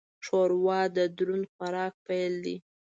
[0.25, 2.55] ښوروا د دروند خوراک پیل دی.